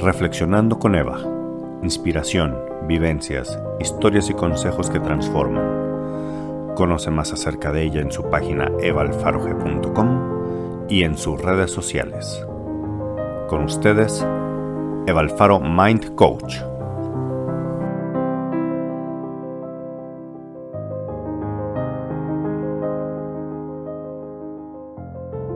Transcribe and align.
Reflexionando 0.00 0.78
con 0.78 0.94
Eva. 0.94 1.18
Inspiración, 1.82 2.56
vivencias, 2.86 3.58
historias 3.80 4.30
y 4.30 4.34
consejos 4.34 4.90
que 4.90 5.00
transforman. 5.00 6.76
Conoce 6.76 7.10
más 7.10 7.32
acerca 7.32 7.72
de 7.72 7.82
ella 7.82 8.00
en 8.00 8.12
su 8.12 8.22
página 8.30 8.70
evalfaroge.com 8.80 10.86
y 10.88 11.02
en 11.02 11.18
sus 11.18 11.42
redes 11.42 11.72
sociales. 11.72 12.46
Con 13.48 13.64
ustedes, 13.64 14.24
Eva 15.06 15.20
Alfaro 15.20 15.58
Mind 15.58 16.14
Coach. 16.14 16.58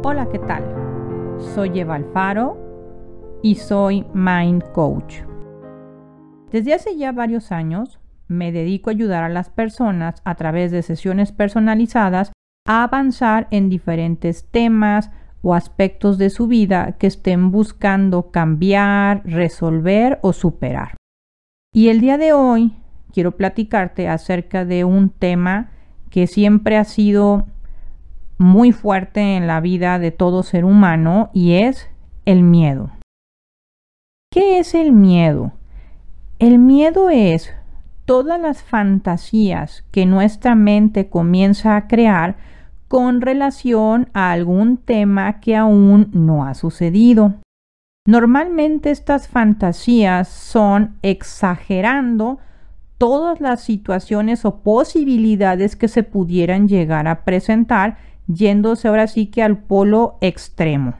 Hola, 0.02 0.26
¿qué 0.32 0.40
tal? 0.40 0.64
Soy 1.54 1.78
Eva 1.78 1.94
Alfaro 1.94 2.61
y 3.42 3.56
soy 3.56 4.06
Mind 4.14 4.62
Coach. 4.72 5.16
Desde 6.50 6.74
hace 6.74 6.96
ya 6.96 7.12
varios 7.12 7.50
años 7.50 7.98
me 8.28 8.52
dedico 8.52 8.88
a 8.88 8.92
ayudar 8.92 9.24
a 9.24 9.28
las 9.28 9.50
personas 9.50 10.22
a 10.24 10.36
través 10.36 10.70
de 10.70 10.82
sesiones 10.82 11.32
personalizadas 11.32 12.32
a 12.66 12.84
avanzar 12.84 13.48
en 13.50 13.68
diferentes 13.68 14.48
temas 14.50 15.10
o 15.42 15.54
aspectos 15.54 16.18
de 16.18 16.30
su 16.30 16.46
vida 16.46 16.92
que 16.98 17.08
estén 17.08 17.50
buscando 17.50 18.30
cambiar, 18.30 19.22
resolver 19.24 20.20
o 20.22 20.32
superar. 20.32 20.96
Y 21.74 21.88
el 21.88 22.00
día 22.00 22.18
de 22.18 22.32
hoy 22.32 22.76
quiero 23.12 23.36
platicarte 23.36 24.08
acerca 24.08 24.64
de 24.64 24.84
un 24.84 25.10
tema 25.10 25.70
que 26.10 26.26
siempre 26.26 26.76
ha 26.76 26.84
sido 26.84 27.46
muy 28.38 28.72
fuerte 28.72 29.36
en 29.36 29.46
la 29.46 29.60
vida 29.60 29.98
de 29.98 30.10
todo 30.12 30.42
ser 30.42 30.64
humano 30.64 31.30
y 31.32 31.54
es 31.54 31.88
el 32.24 32.42
miedo. 32.42 32.90
¿Qué 34.32 34.58
es 34.58 34.74
el 34.74 34.92
miedo? 34.92 35.52
El 36.38 36.58
miedo 36.58 37.10
es 37.10 37.52
todas 38.06 38.40
las 38.40 38.62
fantasías 38.62 39.84
que 39.90 40.06
nuestra 40.06 40.54
mente 40.54 41.10
comienza 41.10 41.76
a 41.76 41.86
crear 41.86 42.38
con 42.88 43.20
relación 43.20 44.08
a 44.14 44.32
algún 44.32 44.78
tema 44.78 45.38
que 45.40 45.54
aún 45.54 46.08
no 46.14 46.46
ha 46.46 46.54
sucedido. 46.54 47.34
Normalmente 48.06 48.90
estas 48.90 49.28
fantasías 49.28 50.28
son 50.28 50.96
exagerando 51.02 52.38
todas 52.96 53.38
las 53.38 53.60
situaciones 53.60 54.46
o 54.46 54.62
posibilidades 54.62 55.76
que 55.76 55.88
se 55.88 56.04
pudieran 56.04 56.68
llegar 56.68 57.06
a 57.06 57.26
presentar, 57.26 57.98
yéndose 58.28 58.88
ahora 58.88 59.08
sí 59.08 59.26
que 59.26 59.42
al 59.42 59.58
polo 59.58 60.16
extremo. 60.22 60.94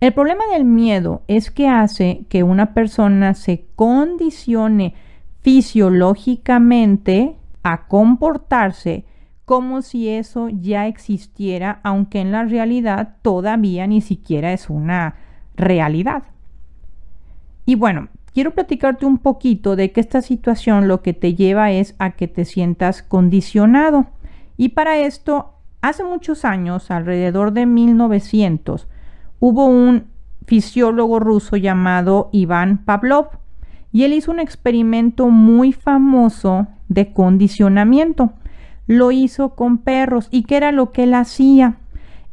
El 0.00 0.14
problema 0.14 0.44
del 0.52 0.64
miedo 0.64 1.22
es 1.26 1.50
que 1.50 1.68
hace 1.68 2.24
que 2.28 2.44
una 2.44 2.72
persona 2.72 3.34
se 3.34 3.64
condicione 3.74 4.94
fisiológicamente 5.40 7.34
a 7.64 7.88
comportarse 7.88 9.04
como 9.44 9.82
si 9.82 10.08
eso 10.08 10.48
ya 10.50 10.86
existiera, 10.86 11.80
aunque 11.82 12.20
en 12.20 12.30
la 12.32 12.44
realidad 12.44 13.16
todavía 13.22 13.86
ni 13.86 14.00
siquiera 14.00 14.52
es 14.52 14.68
una 14.70 15.16
realidad. 15.56 16.24
Y 17.64 17.74
bueno, 17.74 18.08
quiero 18.34 18.52
platicarte 18.52 19.04
un 19.04 19.18
poquito 19.18 19.74
de 19.74 19.90
que 19.90 20.00
esta 20.00 20.22
situación 20.22 20.86
lo 20.86 21.02
que 21.02 21.12
te 21.12 21.34
lleva 21.34 21.72
es 21.72 21.96
a 21.98 22.10
que 22.10 22.28
te 22.28 22.44
sientas 22.44 23.02
condicionado. 23.02 24.06
Y 24.56 24.70
para 24.70 24.98
esto, 24.98 25.54
hace 25.80 26.04
muchos 26.04 26.44
años, 26.44 26.90
alrededor 26.90 27.52
de 27.52 27.66
1900, 27.66 28.86
hubo 29.40 29.66
un 29.66 30.04
fisiólogo 30.46 31.20
ruso 31.20 31.56
llamado 31.56 32.30
Iván 32.32 32.78
Pavlov 32.84 33.28
y 33.92 34.04
él 34.04 34.12
hizo 34.12 34.30
un 34.30 34.40
experimento 34.40 35.28
muy 35.28 35.72
famoso 35.72 36.66
de 36.88 37.12
condicionamiento. 37.12 38.32
Lo 38.86 39.12
hizo 39.12 39.54
con 39.54 39.78
perros 39.78 40.28
y 40.30 40.44
qué 40.44 40.56
era 40.56 40.72
lo 40.72 40.92
que 40.92 41.04
él 41.04 41.14
hacía. 41.14 41.76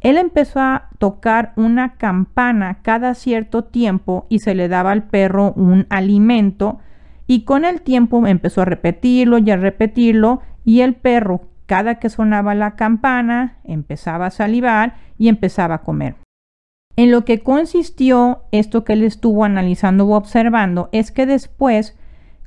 Él 0.00 0.18
empezó 0.18 0.60
a 0.60 0.88
tocar 0.98 1.52
una 1.56 1.94
campana 1.94 2.78
cada 2.82 3.14
cierto 3.14 3.64
tiempo 3.64 4.26
y 4.28 4.40
se 4.40 4.54
le 4.54 4.68
daba 4.68 4.92
al 4.92 5.04
perro 5.04 5.52
un 5.52 5.86
alimento 5.90 6.78
y 7.26 7.42
con 7.44 7.64
el 7.64 7.82
tiempo 7.82 8.26
empezó 8.26 8.62
a 8.62 8.66
repetirlo 8.66 9.38
y 9.38 9.50
a 9.50 9.56
repetirlo 9.56 10.40
y 10.64 10.80
el 10.80 10.94
perro 10.94 11.42
cada 11.66 11.98
que 11.98 12.08
sonaba 12.08 12.54
la 12.54 12.76
campana 12.76 13.58
empezaba 13.64 14.26
a 14.26 14.30
salivar 14.30 14.94
y 15.18 15.28
empezaba 15.28 15.76
a 15.76 15.82
comer. 15.82 16.25
En 16.96 17.10
lo 17.10 17.26
que 17.26 17.40
consistió 17.40 18.44
esto 18.52 18.84
que 18.84 18.94
él 18.94 19.02
estuvo 19.02 19.44
analizando 19.44 20.06
o 20.06 20.16
observando 20.16 20.88
es 20.92 21.12
que 21.12 21.26
después, 21.26 21.94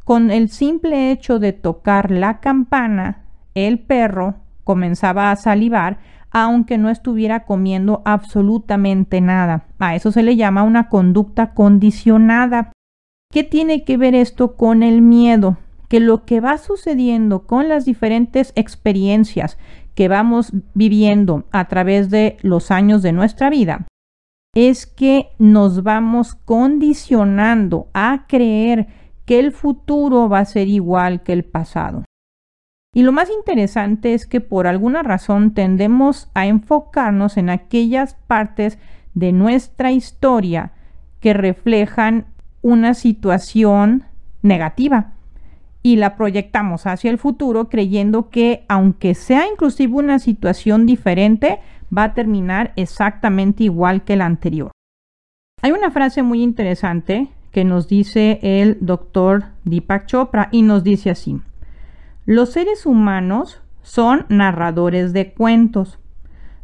con 0.04 0.32
el 0.32 0.50
simple 0.50 1.12
hecho 1.12 1.38
de 1.38 1.54
tocar 1.54 2.10
la 2.10 2.40
campana, 2.40 3.26
el 3.54 3.78
perro 3.78 4.38
comenzaba 4.64 5.30
a 5.30 5.36
salivar 5.36 6.00
aunque 6.32 6.78
no 6.78 6.90
estuviera 6.90 7.46
comiendo 7.46 8.02
absolutamente 8.06 9.22
nada. 9.22 9.66
A 9.80 9.96
eso 9.96 10.12
se 10.12 10.24
le 10.24 10.36
llama 10.36 10.64
una 10.64 10.90
conducta 10.90 11.54
condicionada. 11.54 12.72
¿Qué 13.32 13.44
tiene 13.44 13.84
que 13.84 13.98
ver 13.98 14.14
esto 14.14 14.56
con 14.56 14.84
el 14.84 15.02
miedo? 15.02 15.58
Que 15.88 16.00
lo 16.00 16.26
que 16.26 16.40
va 16.40 16.59
sucediendo 16.59 17.48
con 17.48 17.68
las 17.68 17.86
diferentes 17.86 18.54
experiencias 18.56 19.58
que 19.96 20.08
vamos 20.08 20.54
viviendo 20.76 21.46
a 21.52 21.68
través 21.68 22.12
de 22.12 22.38
los 22.42 22.70
años 22.70 23.02
de 23.02 23.12
nuestra 23.12 23.50
vida 23.50 23.88
es 24.56 24.88
que 24.88 25.30
nos 25.38 25.84
vamos 25.84 26.36
condicionando 26.36 27.88
a 27.94 28.26
creer 28.28 28.88
que 29.26 29.40
el 29.40 29.52
futuro 29.52 30.28
va 30.28 30.40
a 30.40 30.46
ser 30.46 30.68
igual 30.68 31.24
que 31.24 31.34
el 31.34 31.46
pasado. 31.46 32.04
Y 32.94 33.04
lo 33.04 33.12
más 33.12 33.30
interesante 33.30 34.16
es 34.16 34.26
que 34.26 34.42
por 34.42 34.66
alguna 34.66 35.04
razón 35.04 35.54
tendemos 35.54 36.30
a 36.34 36.48
enfocarnos 36.48 37.38
en 37.38 37.52
aquellas 37.52 38.16
partes 38.16 38.80
de 39.14 39.32
nuestra 39.32 39.92
historia 39.92 40.72
que 41.20 41.34
reflejan 41.34 42.26
una 42.62 42.96
situación 42.96 44.06
negativa 44.42 45.14
y 45.81 45.95
la 45.95 46.16
proyectamos 46.16 46.85
hacia 46.88 47.09
el 47.09 47.17
futuro 47.17 47.69
creyendo 47.69 48.29
que 48.29 48.66
aunque 48.67 49.16
sea 49.16 49.47
inclusive 49.50 49.94
una 49.94 50.19
situación 50.19 50.85
diferente, 50.85 51.59
va 51.95 52.03
a 52.06 52.13
terminar 52.13 52.73
exactamente 52.75 53.63
igual 53.63 54.03
que 54.03 54.16
la 54.16 54.25
anterior. 54.25 54.72
Hay 55.62 55.72
una 55.72 55.91
frase 55.91 56.23
muy 56.23 56.41
interesante 56.41 57.29
que 57.51 57.63
nos 57.63 57.88
dice 57.88 58.40
el 58.41 58.78
doctor 58.81 59.45
Deepak 59.63 60.06
Chopra 60.06 60.50
y 60.51 60.62
nos 60.62 60.84
dice 60.84 61.09
así, 61.09 61.41
los 62.25 62.51
seres 62.51 62.85
humanos 62.85 63.61
son 63.81 64.25
narradores 64.29 65.13
de 65.13 65.34
cuentos. 65.34 66.00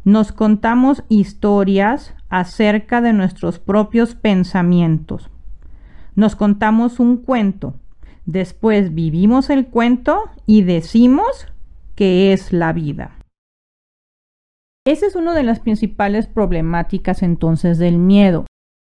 Nos 0.04 0.30
contamos 0.30 1.02
historias 1.08 2.14
acerca 2.28 3.00
de 3.00 3.12
nuestros 3.12 3.58
propios 3.58 4.14
pensamientos. 4.14 5.28
Nos 6.14 6.36
contamos 6.36 7.00
un 7.00 7.16
cuento. 7.16 7.74
Después 8.26 8.92
vivimos 8.92 9.50
el 9.50 9.66
cuento 9.68 10.24
y 10.46 10.62
decimos 10.62 11.46
que 11.94 12.32
es 12.32 12.52
la 12.52 12.72
vida. 12.72 13.12
Esa 14.84 15.06
es 15.06 15.14
una 15.14 15.32
de 15.32 15.44
las 15.44 15.60
principales 15.60 16.26
problemáticas 16.26 17.22
entonces 17.22 17.78
del 17.78 17.98
miedo, 17.98 18.46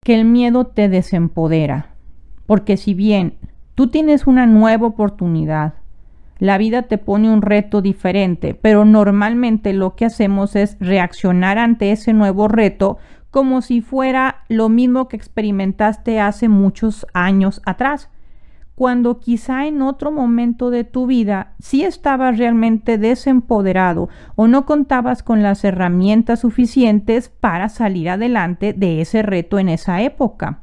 que 0.03 0.15
el 0.15 0.25
miedo 0.25 0.67
te 0.67 0.89
desempodera. 0.89 1.95
Porque 2.47 2.79
si 2.79 2.95
bien 2.95 3.37
tú 3.75 3.89
tienes 3.89 4.27
una 4.27 4.47
nueva 4.47 4.87
oportunidad, 4.87 5.75
la 6.39 6.57
vida 6.57 6.83
te 6.83 6.97
pone 6.97 7.31
un 7.31 7.43
reto 7.43 7.83
diferente, 7.83 8.55
pero 8.55 8.87
normalmente 8.87 9.75
lo 9.75 9.95
que 9.95 10.07
hacemos 10.07 10.57
es 10.57 10.79
reaccionar 10.81 11.59
ante 11.59 11.93
ese 11.93 12.15
nuevo 12.15 12.49
reto 12.49 12.97
como 13.31 13.61
si 13.61 13.83
fuera 13.83 14.45
lo 14.49 14.71
mismo 14.71 15.09
que 15.09 15.17
experimentaste 15.17 16.19
hace 16.19 16.49
muchos 16.49 17.07
años 17.13 17.61
atrás 17.67 18.09
cuando 18.79 19.19
quizá 19.19 19.67
en 19.67 19.83
otro 19.83 20.13
momento 20.13 20.71
de 20.71 20.85
tu 20.85 21.09
vida 21.09 21.55
sí 21.59 21.83
estabas 21.83 22.39
realmente 22.39 22.97
desempoderado 22.97 24.09
o 24.37 24.47
no 24.47 24.67
contabas 24.67 25.25
con 25.25 25.43
las 25.43 25.65
herramientas 25.65 26.39
suficientes 26.39 27.29
para 27.29 27.71
salir 27.71 28.09
adelante 28.09 28.73
de 28.73 29.01
ese 29.01 29.23
reto 29.23 29.59
en 29.59 29.69
esa 29.69 30.01
época. 30.03 30.61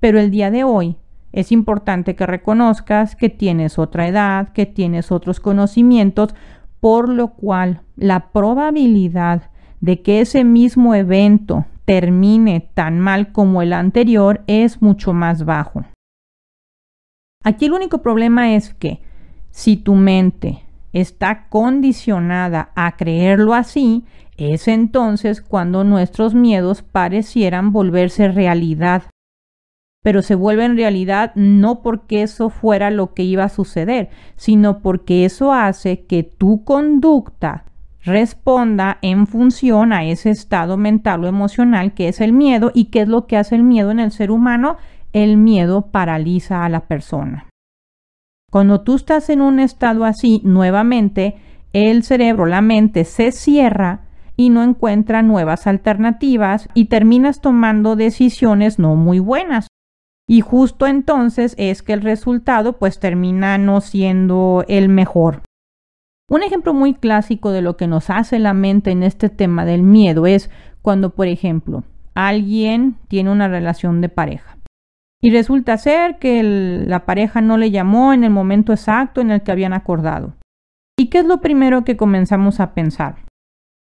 Pero 0.00 0.18
el 0.18 0.30
día 0.30 0.50
de 0.50 0.64
hoy 0.64 0.96
es 1.32 1.52
importante 1.52 2.16
que 2.16 2.24
reconozcas 2.24 3.14
que 3.14 3.28
tienes 3.28 3.78
otra 3.78 4.08
edad, 4.08 4.48
que 4.54 4.64
tienes 4.64 5.12
otros 5.12 5.38
conocimientos, 5.38 6.34
por 6.80 7.10
lo 7.10 7.34
cual 7.34 7.82
la 7.94 8.30
probabilidad 8.32 9.50
de 9.82 10.00
que 10.00 10.22
ese 10.22 10.44
mismo 10.44 10.94
evento 10.94 11.66
termine 11.84 12.70
tan 12.72 13.00
mal 13.00 13.32
como 13.32 13.60
el 13.60 13.74
anterior 13.74 14.40
es 14.46 14.80
mucho 14.80 15.12
más 15.12 15.44
bajo. 15.44 15.84
Aquí 17.42 17.66
el 17.66 17.72
único 17.72 18.02
problema 18.02 18.54
es 18.54 18.74
que 18.74 19.00
si 19.50 19.76
tu 19.76 19.94
mente 19.94 20.62
está 20.92 21.48
condicionada 21.48 22.70
a 22.74 22.96
creerlo 22.96 23.54
así, 23.54 24.04
es 24.36 24.68
entonces 24.68 25.40
cuando 25.42 25.84
nuestros 25.84 26.34
miedos 26.34 26.82
parecieran 26.82 27.72
volverse 27.72 28.28
realidad. 28.28 29.04
pero 30.04 30.20
se 30.20 30.34
vuelve 30.34 30.64
en 30.64 30.76
realidad 30.76 31.30
no 31.36 31.80
porque 31.80 32.22
eso 32.24 32.50
fuera 32.50 32.90
lo 32.90 33.14
que 33.14 33.22
iba 33.22 33.44
a 33.44 33.48
suceder, 33.48 34.10
sino 34.34 34.80
porque 34.80 35.24
eso 35.24 35.52
hace 35.52 36.06
que 36.06 36.24
tu 36.24 36.64
conducta 36.64 37.66
responda 38.04 38.98
en 39.00 39.28
función 39.28 39.92
a 39.92 40.04
ese 40.04 40.30
estado 40.30 40.76
mental 40.76 41.22
o 41.22 41.28
emocional 41.28 41.94
que 41.94 42.08
es 42.08 42.20
el 42.20 42.32
miedo 42.32 42.72
y 42.74 42.86
qué 42.86 43.02
es 43.02 43.08
lo 43.08 43.28
que 43.28 43.36
hace 43.36 43.54
el 43.54 43.62
miedo 43.62 43.92
en 43.92 44.00
el 44.00 44.10
ser 44.10 44.32
humano. 44.32 44.76
El 45.12 45.36
miedo 45.36 45.90
paraliza 45.90 46.64
a 46.64 46.70
la 46.70 46.86
persona. 46.86 47.48
Cuando 48.50 48.80
tú 48.80 48.96
estás 48.96 49.28
en 49.28 49.42
un 49.42 49.60
estado 49.60 50.04
así, 50.04 50.40
nuevamente 50.42 51.36
el 51.74 52.02
cerebro, 52.02 52.46
la 52.46 52.62
mente 52.62 53.04
se 53.04 53.30
cierra 53.30 54.00
y 54.36 54.48
no 54.48 54.62
encuentra 54.62 55.22
nuevas 55.22 55.66
alternativas 55.66 56.68
y 56.72 56.86
terminas 56.86 57.42
tomando 57.42 57.94
decisiones 57.94 58.78
no 58.78 58.94
muy 58.94 59.18
buenas. 59.18 59.68
Y 60.26 60.40
justo 60.40 60.86
entonces 60.86 61.54
es 61.58 61.82
que 61.82 61.92
el 61.92 62.00
resultado 62.00 62.78
pues 62.78 62.98
termina 62.98 63.58
no 63.58 63.82
siendo 63.82 64.64
el 64.66 64.88
mejor. 64.88 65.42
Un 66.30 66.42
ejemplo 66.42 66.72
muy 66.72 66.94
clásico 66.94 67.50
de 67.50 67.60
lo 67.60 67.76
que 67.76 67.86
nos 67.86 68.08
hace 68.08 68.38
la 68.38 68.54
mente 68.54 68.90
en 68.92 69.02
este 69.02 69.28
tema 69.28 69.66
del 69.66 69.82
miedo 69.82 70.26
es 70.26 70.48
cuando, 70.80 71.10
por 71.10 71.26
ejemplo, 71.26 71.84
alguien 72.14 72.96
tiene 73.08 73.30
una 73.30 73.48
relación 73.48 74.00
de 74.00 74.08
pareja 74.08 74.56
y 75.22 75.30
resulta 75.30 75.78
ser 75.78 76.18
que 76.18 76.42
la 76.42 77.06
pareja 77.06 77.40
no 77.40 77.56
le 77.56 77.70
llamó 77.70 78.12
en 78.12 78.24
el 78.24 78.30
momento 78.30 78.72
exacto 78.72 79.20
en 79.20 79.30
el 79.30 79.42
que 79.42 79.52
habían 79.52 79.72
acordado. 79.72 80.34
¿Y 80.98 81.06
qué 81.06 81.20
es 81.20 81.24
lo 81.24 81.40
primero 81.40 81.84
que 81.84 81.96
comenzamos 81.96 82.58
a 82.58 82.74
pensar? 82.74 83.24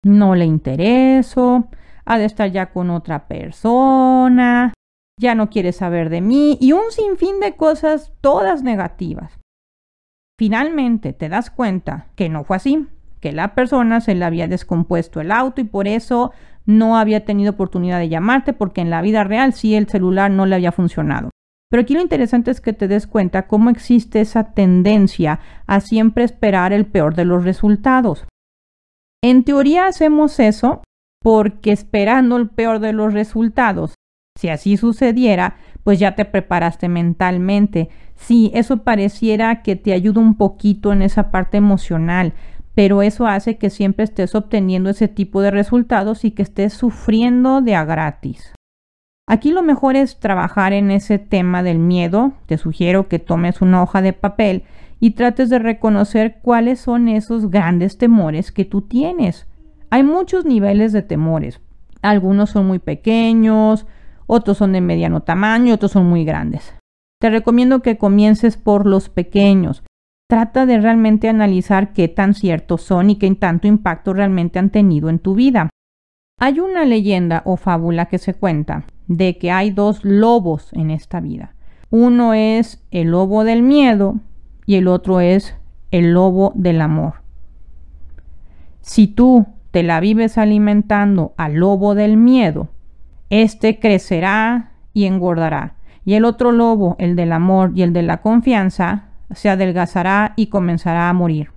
No 0.03 0.35
le 0.35 0.45
intereso, 0.45 1.67
ha 2.05 2.17
de 2.17 2.25
estar 2.25 2.49
ya 2.51 2.71
con 2.71 2.89
otra 2.89 3.27
persona, 3.27 4.73
ya 5.19 5.35
no 5.35 5.49
quiere 5.49 5.73
saber 5.73 6.09
de 6.09 6.21
mí 6.21 6.57
y 6.61 6.71
un 6.71 6.91
sinfín 6.91 7.39
de 7.41 7.55
cosas 7.55 8.13
todas 8.21 8.63
negativas. 8.63 9.37
Finalmente 10.39 11.13
te 11.13 11.27
das 11.27 11.49
cuenta 11.49 12.07
que 12.15 12.29
no 12.29 12.43
fue 12.43 12.57
así, 12.57 12.87
que 13.19 13.31
la 13.31 13.55
persona 13.55 14.01
se 14.01 14.15
le 14.15 14.23
había 14.23 14.47
descompuesto 14.47 15.19
el 15.19 15.31
auto 15.31 15.61
y 15.61 15.65
por 15.65 15.87
eso 15.87 16.31
no 16.65 16.97
había 16.97 17.25
tenido 17.25 17.51
oportunidad 17.51 17.99
de 17.99 18.09
llamarte 18.09 18.53
porque 18.53 18.81
en 18.81 18.89
la 18.89 19.01
vida 19.01 19.23
real 19.23 19.53
sí 19.53 19.75
el 19.75 19.87
celular 19.87 20.31
no 20.31 20.45
le 20.45 20.55
había 20.55 20.71
funcionado. 20.71 21.29
Pero 21.69 21.81
aquí 21.81 21.93
lo 21.93 22.01
interesante 22.01 22.51
es 22.51 22.61
que 22.61 22.73
te 22.73 22.87
des 22.87 23.07
cuenta 23.07 23.47
cómo 23.47 23.69
existe 23.69 24.21
esa 24.21 24.53
tendencia 24.53 25.39
a 25.67 25.79
siempre 25.79 26.23
esperar 26.23 26.73
el 26.73 26.85
peor 26.85 27.15
de 27.15 27.25
los 27.25 27.43
resultados. 27.43 28.25
En 29.23 29.43
teoría 29.43 29.87
hacemos 29.87 30.39
eso 30.39 30.83
porque 31.21 31.71
esperando 31.71 32.37
el 32.37 32.49
peor 32.49 32.79
de 32.79 32.93
los 32.93 33.13
resultados 33.13 33.95
si 34.37 34.49
así 34.49 34.75
sucediera, 34.75 35.55
pues 35.83 35.97
ya 35.97 36.15
te 36.15 36.25
preparaste 36.25 36.89
mentalmente. 36.89 37.89
Sí, 38.15 38.51
eso 38.53 38.83
pareciera 38.83 39.61
que 39.61 39.77
te 39.77 39.93
ayuda 39.93 40.19
un 40.19 40.35
poquito 40.35 40.91
en 40.91 41.01
esa 41.01 41.31
parte 41.31 41.57
emocional, 41.57 42.33
pero 42.75 43.01
eso 43.01 43.25
hace 43.25 43.57
que 43.57 43.69
siempre 43.69 44.03
estés 44.03 44.35
obteniendo 44.35 44.89
ese 44.89 45.07
tipo 45.07 45.41
de 45.41 45.49
resultados 45.49 46.25
y 46.25 46.31
que 46.31 46.43
estés 46.43 46.73
sufriendo 46.73 47.61
de 47.61 47.73
a 47.73 47.85
gratis. 47.85 48.53
Aquí 49.27 49.51
lo 49.51 49.63
mejor 49.63 49.95
es 49.95 50.19
trabajar 50.19 50.73
en 50.73 50.91
ese 50.91 51.17
tema 51.17 51.63
del 51.63 51.79
miedo. 51.79 52.33
Te 52.45 52.57
sugiero 52.57 53.07
que 53.07 53.17
tomes 53.17 53.61
una 53.61 53.81
hoja 53.81 54.01
de 54.03 54.13
papel 54.13 54.63
y 54.99 55.11
trates 55.11 55.49
de 55.49 55.57
reconocer 55.57 56.39
cuáles 56.41 56.79
son 56.79 57.07
esos 57.07 57.49
grandes 57.49 57.97
temores 57.97 58.51
que 58.51 58.65
tú 58.65 58.81
tienes. 58.81 59.47
Hay 59.89 60.03
muchos 60.03 60.45
niveles 60.45 60.91
de 60.91 61.01
temores. 61.01 61.61
Algunos 62.01 62.51
son 62.51 62.67
muy 62.67 62.79
pequeños, 62.79 63.87
otros 64.27 64.57
son 64.57 64.73
de 64.73 64.81
mediano 64.81 65.23
tamaño, 65.23 65.73
otros 65.73 65.93
son 65.93 66.07
muy 66.07 66.23
grandes. 66.23 66.75
Te 67.19 67.29
recomiendo 67.29 67.81
que 67.81 67.97
comiences 67.97 68.57
por 68.57 68.85
los 68.85 69.09
pequeños. 69.09 69.83
Trata 70.27 70.65
de 70.65 70.81
realmente 70.81 71.29
analizar 71.29 71.93
qué 71.93 72.07
tan 72.07 72.33
ciertos 72.33 72.81
son 72.81 73.11
y 73.11 73.17
qué 73.17 73.33
tanto 73.35 73.67
impacto 73.67 74.11
realmente 74.11 74.57
han 74.57 74.71
tenido 74.71 75.09
en 75.09 75.19
tu 75.19 75.35
vida. 75.35 75.69
Hay 76.39 76.59
una 76.59 76.83
leyenda 76.83 77.43
o 77.45 77.57
fábula 77.57 78.07
que 78.07 78.17
se 78.17 78.33
cuenta 78.33 78.85
de 79.07 79.37
que 79.37 79.51
hay 79.51 79.69
dos 79.69 80.03
lobos 80.03 80.73
en 80.73 80.89
esta 80.89 81.19
vida. 81.19 81.53
Uno 81.91 82.33
es 82.33 82.83
el 82.89 83.11
lobo 83.11 83.43
del 83.43 83.61
miedo 83.61 84.15
y 84.65 84.75
el 84.75 84.87
otro 84.87 85.21
es 85.21 85.55
el 85.91 86.13
lobo 86.13 86.51
del 86.55 86.81
amor. 86.81 87.21
Si 88.81 89.07
tú 89.07 89.45
te 89.69 89.83
la 89.83 89.99
vives 89.99 90.39
alimentando 90.39 91.35
al 91.37 91.53
lobo 91.53 91.93
del 91.93 92.17
miedo, 92.17 92.69
este 93.29 93.79
crecerá 93.79 94.71
y 94.91 95.05
engordará. 95.05 95.75
Y 96.03 96.15
el 96.15 96.25
otro 96.25 96.51
lobo, 96.51 96.95
el 96.97 97.15
del 97.15 97.31
amor 97.31 97.71
y 97.75 97.83
el 97.83 97.93
de 97.93 98.01
la 98.01 98.21
confianza, 98.21 99.04
se 99.33 99.49
adelgazará 99.49 100.33
y 100.35 100.47
comenzará 100.47 101.09
a 101.09 101.13
morir. 101.13 101.51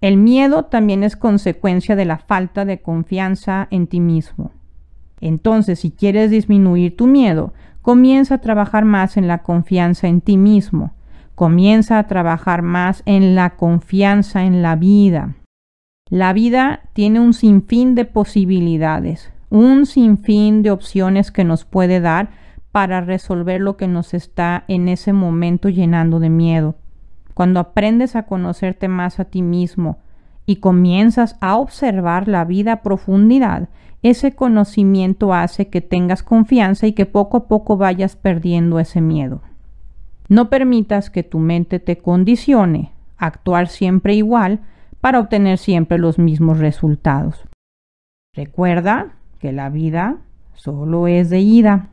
El 0.00 0.16
miedo 0.16 0.66
también 0.66 1.02
es 1.02 1.16
consecuencia 1.16 1.96
de 1.96 2.04
la 2.04 2.18
falta 2.18 2.64
de 2.64 2.80
confianza 2.80 3.66
en 3.70 3.86
ti 3.86 4.00
mismo. 4.00 4.52
Entonces, 5.20 5.80
si 5.80 5.90
quieres 5.90 6.30
disminuir 6.30 6.96
tu 6.96 7.06
miedo, 7.06 7.52
comienza 7.82 8.36
a 8.36 8.40
trabajar 8.40 8.84
más 8.84 9.16
en 9.16 9.26
la 9.26 9.38
confianza 9.38 10.06
en 10.06 10.20
ti 10.20 10.36
mismo. 10.36 10.94
Comienza 11.34 11.98
a 11.98 12.06
trabajar 12.06 12.62
más 12.62 13.02
en 13.06 13.34
la 13.34 13.56
confianza 13.56 14.44
en 14.44 14.62
la 14.62 14.76
vida. 14.76 15.34
La 16.08 16.32
vida 16.32 16.80
tiene 16.92 17.20
un 17.20 17.34
sinfín 17.34 17.94
de 17.94 18.04
posibilidades 18.04 19.32
un 19.50 19.86
sinfín 19.86 20.62
de 20.62 20.70
opciones 20.70 21.30
que 21.30 21.44
nos 21.44 21.64
puede 21.64 22.00
dar 22.00 22.30
para 22.72 23.00
resolver 23.00 23.60
lo 23.60 23.76
que 23.76 23.88
nos 23.88 24.14
está 24.14 24.64
en 24.68 24.88
ese 24.88 25.12
momento 25.12 25.68
llenando 25.68 26.20
de 26.20 26.28
miedo. 26.28 26.76
Cuando 27.38 27.60
aprendes 27.60 28.16
a 28.16 28.24
conocerte 28.24 28.88
más 28.88 29.20
a 29.20 29.24
ti 29.26 29.42
mismo 29.42 29.98
y 30.44 30.56
comienzas 30.56 31.36
a 31.40 31.56
observar 31.56 32.26
la 32.26 32.44
vida 32.44 32.72
a 32.72 32.82
profundidad, 32.82 33.68
ese 34.02 34.34
conocimiento 34.34 35.32
hace 35.32 35.68
que 35.68 35.80
tengas 35.80 36.24
confianza 36.24 36.88
y 36.88 36.94
que 36.94 37.06
poco 37.06 37.36
a 37.36 37.46
poco 37.46 37.76
vayas 37.76 38.16
perdiendo 38.16 38.80
ese 38.80 39.00
miedo. 39.00 39.40
No 40.28 40.50
permitas 40.50 41.10
que 41.10 41.22
tu 41.22 41.38
mente 41.38 41.78
te 41.78 41.98
condicione 41.98 42.90
a 43.18 43.26
actuar 43.26 43.68
siempre 43.68 44.16
igual 44.16 44.58
para 45.00 45.20
obtener 45.20 45.58
siempre 45.58 45.96
los 45.96 46.18
mismos 46.18 46.58
resultados. 46.58 47.44
Recuerda 48.34 49.12
que 49.38 49.52
la 49.52 49.70
vida 49.70 50.16
solo 50.54 51.06
es 51.06 51.30
de 51.30 51.38
ida. 51.38 51.90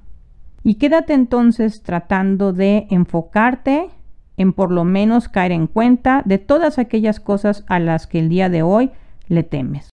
Y 0.63 0.79
quédate 0.79 1.13
entonces 1.13 1.83
tratando 1.83 2.51
de 2.51 2.87
enfocarte 2.89 3.91
en 4.37 4.53
por 4.53 4.71
lo 4.71 4.83
menos 4.83 5.29
caer 5.29 5.51
en 5.51 5.67
cuenta 5.67 6.21
de 6.25 6.37
todas 6.37 6.79
aquellas 6.79 7.19
cosas 7.19 7.63
a 7.67 7.79
las 7.79 8.07
que 8.07 8.19
el 8.19 8.29
día 8.29 8.49
de 8.49 8.63
hoy 8.63 8.91
le 9.27 9.43
temes. 9.43 9.89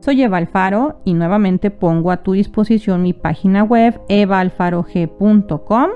Soy 0.00 0.20
Eva 0.22 0.38
Alfaro 0.38 1.00
y 1.04 1.14
nuevamente 1.14 1.70
pongo 1.70 2.10
a 2.10 2.24
tu 2.24 2.32
disposición 2.32 3.02
mi 3.02 3.12
página 3.12 3.62
web 3.62 4.00
evaalfarog.com 4.08 5.90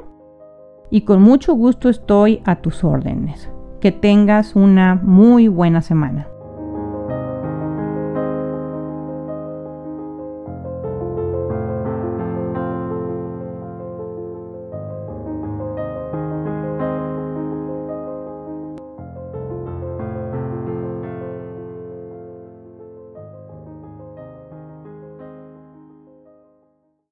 y 0.90 1.00
con 1.00 1.22
mucho 1.22 1.54
gusto 1.54 1.88
estoy 1.88 2.40
a 2.44 2.56
tus 2.56 2.84
órdenes. 2.84 3.50
Que 3.80 3.90
tengas 3.90 4.54
una 4.54 4.94
muy 4.94 5.48
buena 5.48 5.82
semana. 5.82 6.28